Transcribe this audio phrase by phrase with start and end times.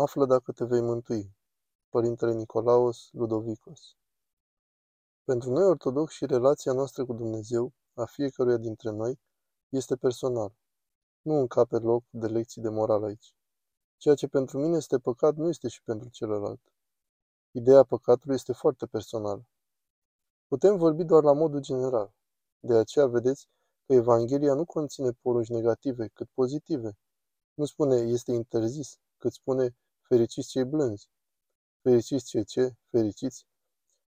[0.00, 1.36] Află dacă te vei mântui.
[1.88, 3.96] Părintele Nicolaos Ludovicos
[5.24, 9.20] Pentru noi ortodoxi relația noastră cu Dumnezeu, a fiecăruia dintre noi,
[9.68, 10.52] este personal.
[11.22, 13.34] Nu încape loc de lecții de moral aici.
[13.96, 16.60] Ceea ce pentru mine este păcat nu este și pentru celălalt.
[17.50, 19.46] Ideea păcatului este foarte personală.
[20.48, 22.12] Putem vorbi doar la modul general.
[22.60, 23.48] De aceea vedeți
[23.86, 26.98] că Evanghelia nu conține porunci negative, cât pozitive.
[27.54, 29.74] Nu spune este interzis, cât spune
[30.10, 31.08] fericiți cei blânzi.
[31.82, 32.74] Fericiți cei ce?
[32.90, 33.46] Fericiți?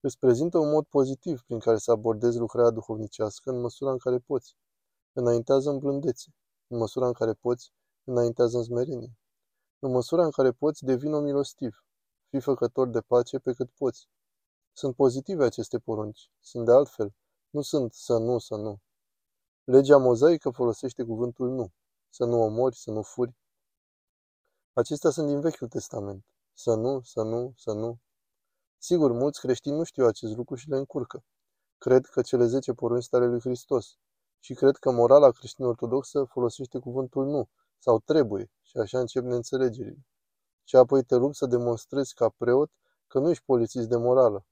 [0.00, 4.18] Îți prezintă un mod pozitiv prin care să abordezi lucrarea duhovnicească în măsura în care
[4.18, 4.56] poți.
[5.12, 6.34] Înaintează în blândețe.
[6.66, 7.72] În măsura în care poți,
[8.04, 9.18] înaintează în smerenie.
[9.78, 11.84] În măsura în care poți, devină milostiv.
[12.28, 14.08] Fii făcător de pace pe cât poți.
[14.72, 16.30] Sunt pozitive aceste porunci.
[16.40, 17.14] Sunt de altfel.
[17.50, 18.78] Nu sunt să nu, să nu.
[19.64, 21.72] Legea mozaică folosește cuvântul nu.
[22.08, 23.36] Să nu omori, să nu furi.
[24.78, 26.24] Acestea sunt din Vechiul Testament.
[26.52, 27.98] Să nu, să nu, să nu.
[28.76, 31.24] Sigur, mulți creștini nu știu acest lucru și le încurcă.
[31.78, 33.98] Cred că cele zece porunci stare lui Hristos.
[34.38, 37.48] Și cred că morala creștin-ortodoxă folosește cuvântul nu
[37.78, 40.06] sau trebuie și așa încep neînțelegerile.
[40.64, 42.70] Și apoi te rug să demonstrezi ca preot
[43.06, 44.44] că nu ești polițist de morală.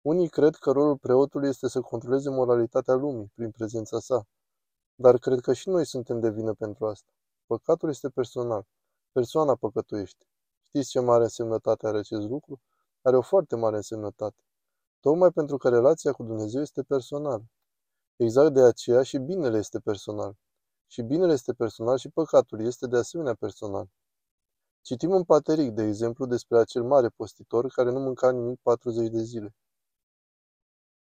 [0.00, 4.26] Unii cred că rolul preotului este să controleze moralitatea lumii prin prezența sa.
[4.94, 7.10] Dar cred că și noi suntem de vină pentru asta.
[7.46, 8.66] Păcatul este personal.
[9.16, 10.26] Persoana păcătuiește.
[10.62, 12.60] Știți ce mare însemnătate are acest lucru?
[13.02, 14.42] Are o foarte mare însemnătate.
[15.00, 17.44] Tocmai pentru că relația cu Dumnezeu este personală.
[18.16, 20.36] Exact de aceea și binele este personal.
[20.86, 23.88] Și binele este personal și păcatul este de asemenea personal.
[24.80, 29.22] Citim un pateric, de exemplu, despre acel mare postitor care nu mânca nimic 40 de
[29.22, 29.54] zile.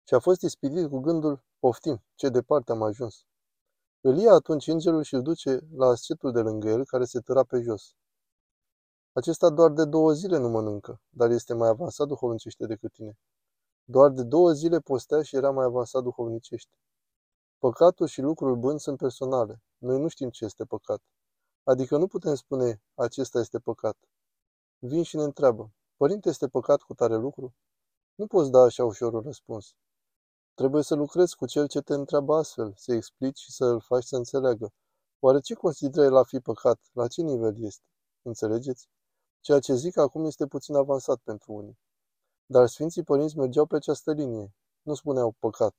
[0.03, 3.25] Și a fost ispitit cu gândul, poftim, ce departe am ajuns.
[4.07, 7.43] Îl ia atunci îngerul și îl duce la ascetul de lângă el, care se tăra
[7.43, 7.95] pe jos.
[9.13, 13.17] Acesta doar de două zile nu mănâncă, dar este mai avansat duhovnicește decât tine.
[13.83, 16.75] Doar de două zile postea și era mai avansat duhovnicește.
[17.57, 19.61] Păcatul și lucrul bun sunt personale.
[19.77, 21.01] Noi nu știm ce este păcat.
[21.63, 23.97] Adică nu putem spune, acesta este păcat.
[24.79, 27.53] Vin și ne întreabă, părinte, este păcat cu tare lucru?
[28.15, 29.75] Nu poți da așa ușor un răspuns.
[30.55, 34.03] Trebuie să lucrezi cu cel ce te întreabă astfel, să explici și să îl faci
[34.03, 34.73] să înțeleagă.
[35.19, 36.79] Oare ce consideră el a fi păcat?
[36.93, 37.83] La ce nivel este?
[38.21, 38.87] Înțelegeți?
[39.39, 41.79] Ceea ce zic acum este puțin avansat pentru unii.
[42.45, 44.55] Dar Sfinții Părinți mergeau pe această linie.
[44.81, 45.75] Nu spuneau păcat.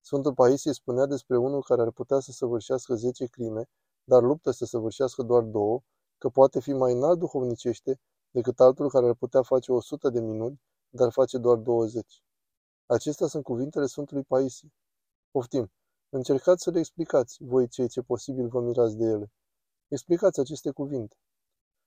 [0.00, 3.68] Sfântul Paisie spunea despre unul care ar putea să săvârșească zece crime,
[4.04, 5.80] dar luptă să săvârșească doar două,
[6.18, 8.00] că poate fi mai înalt duhovnicește
[8.30, 12.25] decât altul care ar putea face o sută de minuni, dar face doar 20.
[12.88, 14.72] Acestea sunt cuvintele Sfântului Paisie.
[15.30, 15.72] Poftim,
[16.08, 19.32] încercați să le explicați, voi cei ce posibil vă mirați de ele.
[19.88, 21.16] Explicați aceste cuvinte.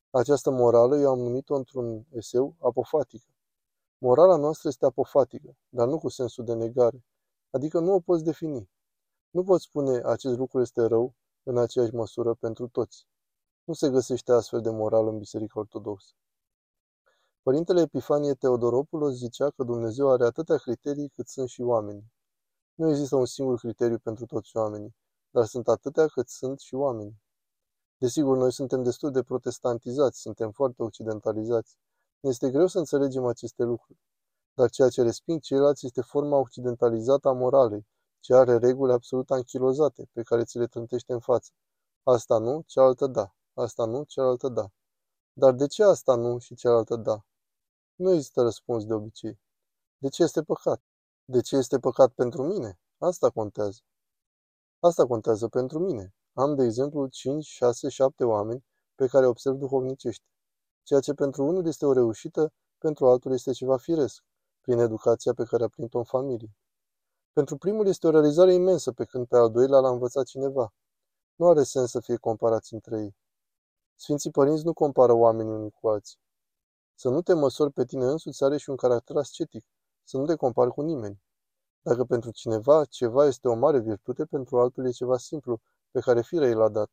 [0.09, 3.25] Această morală eu am numit-o într-un eseu apofatică.
[3.97, 7.05] Morala noastră este apofatică, dar nu cu sensul de negare,
[7.49, 8.69] adică nu o poți defini.
[9.29, 13.07] Nu poți spune acest lucru este rău în aceeași măsură pentru toți.
[13.63, 16.13] Nu se găsește astfel de morală în Biserica Ortodoxă.
[17.49, 22.11] Părintele Epifanie Teodoropoulos zicea că Dumnezeu are atâtea criterii cât sunt și oamenii.
[22.73, 24.95] Nu există un singur criteriu pentru toți oamenii,
[25.29, 27.21] dar sunt atâtea cât sunt și oamenii.
[27.97, 31.77] Desigur, noi suntem destul de protestantizați, suntem foarte occidentalizați.
[32.19, 33.99] Ne este greu să înțelegem aceste lucruri.
[34.53, 37.87] Dar ceea ce resping ceilalți este forma occidentalizată a moralei,
[38.19, 41.51] ce are reguli absolut anchilozate, pe care ți le trântește în față.
[42.03, 43.33] Asta nu, cealaltă da.
[43.53, 44.71] Asta nu, cealaltă da.
[45.33, 47.23] Dar de ce asta nu și cealaltă da?
[47.99, 49.39] Nu există răspuns de obicei.
[49.97, 50.81] De ce este păcat?
[51.25, 52.79] De ce este păcat pentru mine?
[52.97, 53.79] Asta contează.
[54.79, 56.13] Asta contează pentru mine.
[56.33, 58.65] Am, de exemplu, 5, 6, 7 oameni
[58.95, 60.25] pe care observ duhovnicește.
[60.83, 64.23] Ceea ce pentru unul este o reușită, pentru altul este ceva firesc,
[64.61, 66.55] prin educația pe care a primit-o în familie.
[67.33, 70.73] Pentru primul este o realizare imensă, pe când pe al doilea l-a învățat cineva.
[71.35, 73.15] Nu are sens să fie comparați între ei.
[73.95, 76.19] Sfinții părinți nu compară oamenii unii cu alții.
[77.01, 79.65] Să nu te măsori pe tine însuți are și un caracter ascetic,
[80.03, 81.21] să nu te compari cu nimeni.
[81.81, 85.59] Dacă pentru cineva ceva este o mare virtute, pentru altul e ceva simplu,
[85.91, 86.89] pe care firea i l-a dat.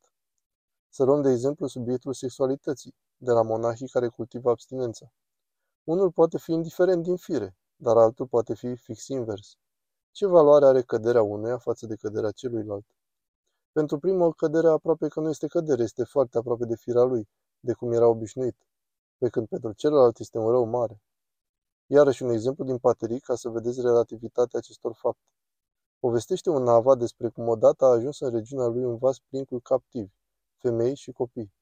[0.88, 5.12] Să luăm de exemplu subiectul sexualității, de la monahii care cultivă abstinența.
[5.84, 9.56] Unul poate fi indiferent din fire, dar altul poate fi fix invers.
[10.10, 12.86] Ce valoare are căderea unuia față de căderea celuilalt?
[13.72, 17.28] Pentru primul, căderea aproape că nu este cădere, este foarte aproape de firea lui,
[17.60, 18.56] de cum era obișnuit,
[19.18, 21.02] pe când pentru celălalt este un rău mare.
[21.86, 25.24] Iarăși un exemplu din paterii ca să vedeți relativitatea acestor fapte.
[25.98, 29.58] Povestește un nava despre cum odată a ajuns în regiunea lui un vas plin cu
[29.58, 30.12] captivi,
[30.56, 31.52] femei și copii.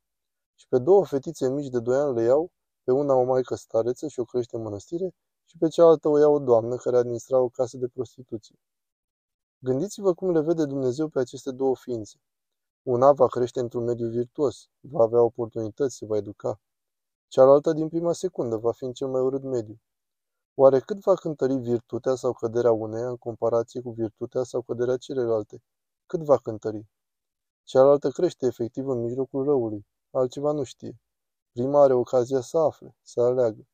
[0.54, 2.50] Și pe două fetițe mici de doi ani le iau,
[2.84, 5.14] pe una o maică stareță și o crește în mănăstire,
[5.44, 8.56] și pe cealaltă o ia o doamnă care administra o casă de prostituție.
[9.58, 12.18] Gândiți-vă cum le vede Dumnezeu pe aceste două ființe.
[12.82, 16.60] Una va crește într-un mediu virtuos, va avea oportunități, se va educa.
[17.34, 19.80] Cealaltă, din prima secundă, va fi în cel mai urât mediu.
[20.54, 25.62] Oare cât va cântări virtutea sau căderea uneia în comparație cu virtutea sau căderea celelalte?
[26.06, 26.86] Cât va cântări?
[27.62, 31.00] Cealaltă crește efectiv în mijlocul răului, altceva nu știe.
[31.52, 33.66] Prima are ocazia să afle, să aleagă.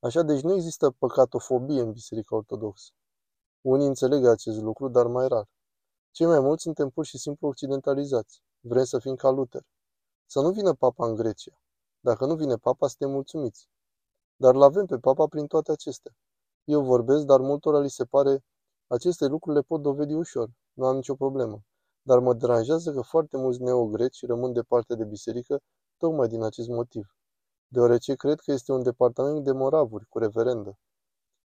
[0.00, 2.90] Așa, deci nu există păcatofobie în Biserica Ortodoxă.
[3.60, 5.48] Unii înțeleg acest lucru, dar mai rar.
[6.10, 8.42] Cei mai mulți suntem pur și simplu occidentalizați.
[8.60, 9.62] Vrem să fim ca Luther.
[10.26, 11.58] Să nu vină papa în Grecia.
[12.04, 13.68] Dacă nu vine papa, suntem mulțumiți.
[14.36, 16.12] Dar l-avem pe papa prin toate acestea.
[16.64, 18.44] Eu vorbesc, dar multora li se pare
[18.86, 20.48] aceste lucruri le pot dovedi ușor.
[20.72, 21.62] Nu am nicio problemă.
[22.02, 25.60] Dar mă deranjează că foarte mulți neogreci rămân departe de biserică
[25.96, 27.16] tocmai din acest motiv.
[27.68, 30.78] Deoarece cred că este un departament de moravuri, cu reverendă.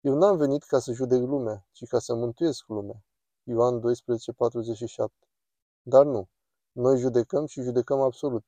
[0.01, 3.04] Eu n-am venit ca să judec lumea, ci ca să mântuiesc lumea.
[3.44, 5.28] Ioan 12:47.
[5.81, 6.28] Dar nu.
[6.72, 8.46] Noi judecăm și judecăm absolut.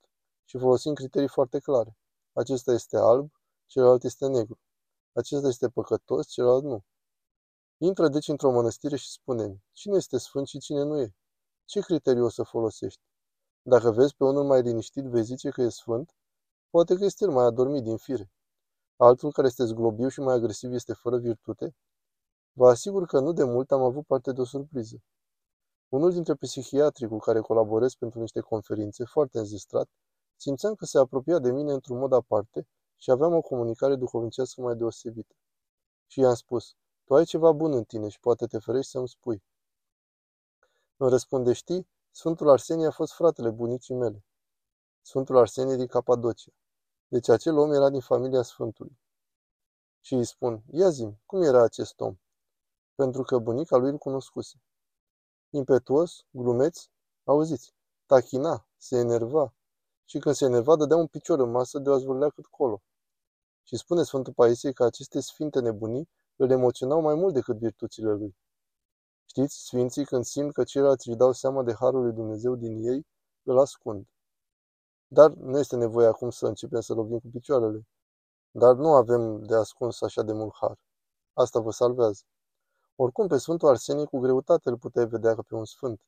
[0.52, 1.98] Și folosim criterii foarte clare.
[2.34, 3.32] Acesta este alb,
[3.66, 4.60] celălalt este negru.
[5.14, 6.84] Acesta este păcătos, celălalt nu.
[7.78, 11.16] Intră deci într-o mănăstire și spune cine este sfânt și cine nu e.
[11.66, 13.02] Ce criteriu o să folosești?
[13.62, 16.16] Dacă vezi pe unul mai liniștit, vei zice că e sfânt?
[16.70, 18.32] Poate că este el mai adormit din fire.
[18.96, 21.76] Altul care este zglobiu și mai agresiv este fără virtute?
[22.54, 25.04] Vă asigur că nu de mult am avut parte de o surpriză.
[25.90, 29.90] Unul dintre psihiatrii cu care colaborez pentru niște conferințe, foarte înzestrat,
[30.42, 32.68] simțeam că se apropia de mine într-un mod aparte
[32.98, 35.36] și aveam o comunicare duhovnicească mai deosebită.
[36.08, 39.44] Și i-am spus, tu ai ceva bun în tine și poate te ferești să-mi spui.
[40.98, 44.26] Îmi răspunde, știi, Sfântul Arsenie a fost fratele bunicii mele.
[45.02, 46.52] Sfântul Arsenie din Capadocia.
[47.08, 49.00] Deci acel om era din familia Sfântului.
[50.00, 52.16] Și îi spun, ia zi cum era acest om?
[52.96, 54.62] Pentru că bunica lui îl cunoscuse.
[55.50, 56.80] Impetuos, glumeț,
[57.24, 57.74] auziți,
[58.06, 59.54] tachina, se enerva.
[60.12, 62.82] Și când se enerva, dădea un picior în masă de o zvârlea cât colo.
[63.64, 68.36] Și spune Sfântul Paisie că aceste sfinte nebunii îl emoționau mai mult decât virtuțile lui.
[69.26, 73.08] Știți, sfinții, când simt că ceilalți își dau seama de harul lui Dumnezeu din ei,
[73.44, 74.08] îl ascund.
[75.08, 77.88] Dar nu este nevoie acum să începem să lovim cu picioarele.
[78.52, 80.80] Dar nu avem de ascuns așa de mult har.
[81.34, 82.24] Asta vă salvează.
[82.96, 86.02] Oricum, pe Sfântul Arsenie cu greutate îl puteai vedea ca pe un sfânt.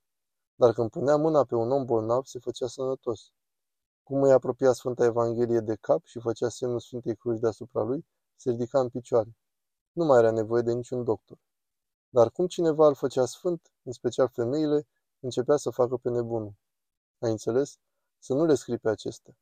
[0.56, 3.32] Dar când punea mâna pe un om bolnav, se făcea sănătos.
[4.04, 8.06] Cum îi apropia Sfânta Evanghelie de cap și făcea semnul Sfintei Cruci deasupra lui,
[8.36, 9.36] se ridica în picioare.
[9.92, 11.38] Nu mai era nevoie de niciun doctor.
[12.10, 14.88] Dar cum cineva îl făcea sfânt, în special femeile,
[15.20, 16.54] începea să facă pe nebunul.
[17.20, 17.78] Ai înțeles?
[18.20, 19.34] Să nu le scrii pe acestea.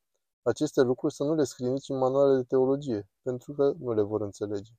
[0.42, 4.02] Aceste lucruri să nu le scrii nici în manuale de teologie, pentru că nu le
[4.02, 4.72] vor înțelege.